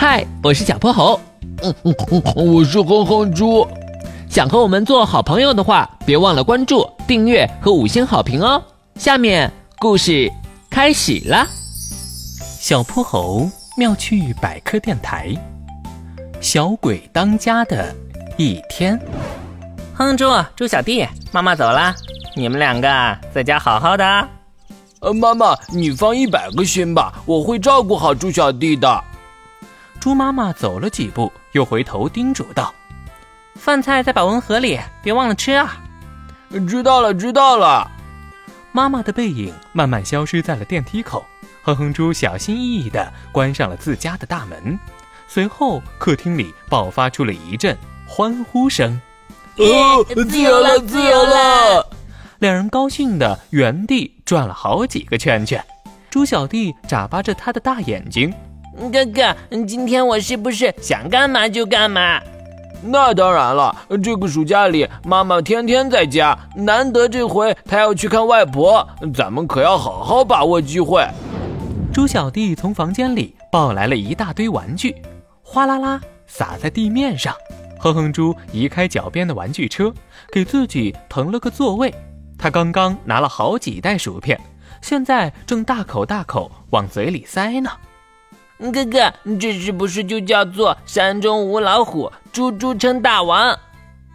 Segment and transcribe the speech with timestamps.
[0.00, 1.20] 嗨，我是小泼猴。
[1.62, 1.94] 嗯嗯
[2.34, 3.68] 嗯，我是哼哼猪。
[4.30, 8.62] 想和我们做好朋友的话，别忘了关注、订阅和五星好评哦。
[8.94, 10.32] 下面故事
[10.70, 11.46] 开始啦。
[12.58, 13.46] 小泼猴
[13.76, 15.36] 妙趣百科电台，
[16.40, 17.94] 小鬼当家的
[18.38, 18.98] 一天。
[19.92, 20.24] 哼猪、
[20.56, 21.94] 猪小弟，妈妈走了，
[22.34, 22.88] 你们两个
[23.34, 24.28] 在家好好的。
[25.00, 29.04] 呃，妈妈，你放一百个心吧，我会照顾好猪小弟的。
[30.00, 32.74] 猪妈妈走了几步，又回头叮嘱道
[33.54, 35.76] ：“饭菜在保温盒里，别忘了吃啊。”
[36.66, 37.88] 知道了，知道了。
[38.72, 41.24] 妈妈的背影慢慢消失在了电梯口，
[41.62, 44.78] 哼哼猪小心翼翼地关上了自家的大门。
[45.28, 47.76] 随后，客厅里爆发出了一阵
[48.08, 48.98] 欢呼声
[49.58, 51.86] ：“哦，自由了，自由了！”
[52.40, 55.62] 两人高兴地原地转了好几个圈圈。
[56.08, 58.32] 猪小弟眨巴着他的大眼睛。
[58.92, 62.20] 哥哥，今天我是不是想干嘛就干嘛？
[62.82, 71.06] 那当然了，这个暑假里妈妈天天在家，难得这回她要去看外婆，咱们可要好好把握机会。
[71.92, 74.94] 猪小弟从房间里抱来了一大堆玩具，
[75.42, 77.34] 哗啦啦洒在地面上。
[77.78, 79.92] 哼哼猪移开脚边的玩具车，
[80.32, 81.92] 给自己腾了个座位。
[82.38, 84.40] 他刚刚拿了好几袋薯片，
[84.80, 87.70] 现在正大口大口往嘴里塞呢。
[88.60, 93.58] 哥哥，这是不是就叫做山中无老虎，猪猪称大王？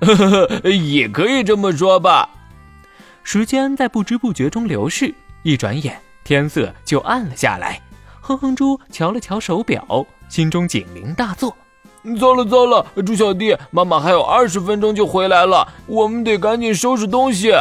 [0.00, 2.28] 呵呵呵，也可以这么说吧。
[3.22, 7.80] 时间在不知不觉中流逝，一转眼天色就暗了下来。
[8.20, 11.56] 哼哼猪瞧了瞧手表，心中警铃大作。
[12.18, 17.52] 糟了糟了，猪小弟，妈妈还有二十分钟就回来了，我们得赶紧收拾东西。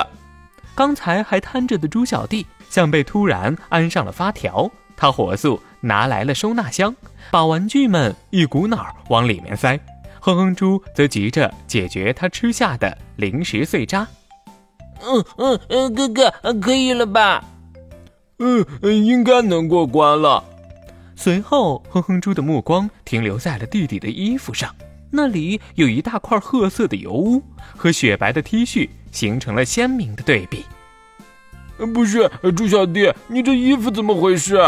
[0.73, 5.61] 刚才还瘫着的猪小弟，像被突然安上了发条，他火速。
[5.81, 6.95] 拿来了收纳箱，
[7.31, 9.79] 把玩具们一股脑儿往里面塞。
[10.19, 14.07] 哼哼猪则急着解决他吃下的零食碎渣。
[15.03, 16.31] 嗯嗯嗯，哥哥，
[16.61, 17.43] 可以了吧？
[18.37, 20.43] 嗯，应该能过关了。
[21.15, 24.75] 随后，哼哼猪的目光停留在了弟弟的衣服上，
[25.11, 27.41] 那里有一大块褐色的油污，
[27.75, 30.65] 和雪白的 T 恤形成了鲜明的对比。
[31.93, 34.59] 不是，猪小弟，你这衣服怎么回事？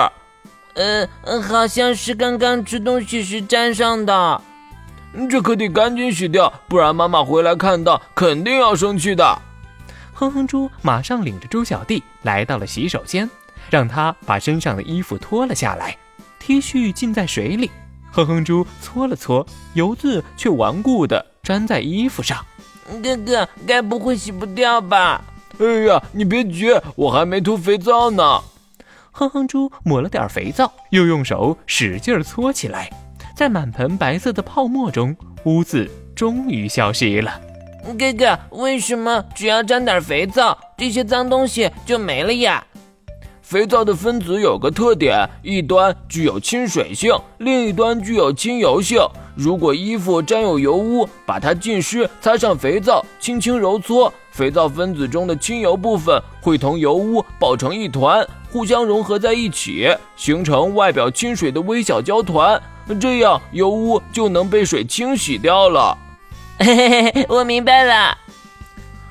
[0.76, 4.42] 嗯嗯，好像是刚刚吃东西时沾上的，
[5.30, 9.40] 这可得赶紧洗掉，不然妈妈回来看到肯定要生气的。
[10.14, 13.30] 哼哼猪马上领着猪小弟来到了洗手间，
[13.70, 15.96] 让他把身上的衣服脱了下来
[16.40, 17.70] ，T 恤浸在水里。
[18.12, 22.46] 哼哼猪搓了搓，油渍却顽固地粘在衣服上。
[23.02, 25.24] 哥哥，该不会洗不掉吧？
[25.60, 28.42] 哎呀，你别急，我还没涂肥皂呢。
[29.16, 32.90] 哼哼猪抹了点肥皂，又用手使劲搓起来，
[33.36, 35.16] 在满盆白色的泡沫中，
[35.46, 37.40] 污渍终于消失了。
[38.00, 42.66] 哥哥，为什么只要沾点肥皂，这些脏东西就没了呀？
[43.44, 48.98] 肥皂的分子有个特点，一端具有亲水性，另一端具有亲油性。
[49.36, 58.26] 如果衣服沾有油污，把它浸湿，擦上肥皂，轻轻揉搓，肥皂分子中的亲油部分会同油污抱成一团。
[58.52, 62.62] 互相融合在一起，形成外表清水的微小胶团，
[63.02, 65.98] 这样油污就能被水清洗掉了。
[66.60, 68.16] 嘿嘿嘿，我明白了。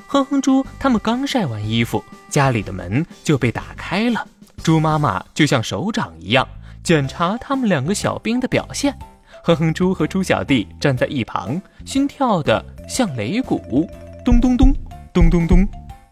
[0.06, 4.24] 哼哼猪他们刚晒完衣服，家里的门就被打开了。
[4.62, 6.46] 猪妈妈就像手掌一样
[6.84, 8.96] 检查他们两个小兵的表现。
[9.44, 13.88] 哼哼猪和猪小弟站在一旁，心跳的像擂鼓，
[14.24, 14.72] 咚咚咚，
[15.12, 15.66] 咚咚咚。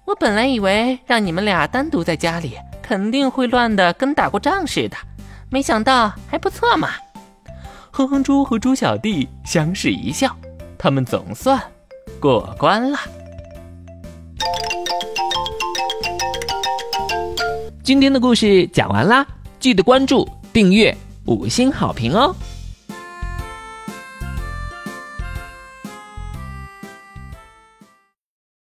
[0.05, 2.57] 我本来以为让你们俩单独在家里。
[2.83, 4.97] 肯定会乱的，跟打过仗似的。
[5.49, 6.89] 没想到还不错嘛！
[7.93, 10.35] 哼哼猪和猪小弟相视一笑，
[10.77, 11.62] 他们总算
[12.19, 12.99] 过关了。
[17.85, 19.25] 今天的故事讲完啦，
[19.61, 20.93] 记得关注、订阅、
[21.26, 22.35] 五星好评哦！